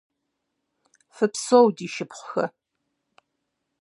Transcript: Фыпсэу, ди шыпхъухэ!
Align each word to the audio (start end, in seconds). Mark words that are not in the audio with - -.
Фыпсэу, 1.15 1.67
ди 1.75 1.87
шыпхъухэ! 1.93 2.45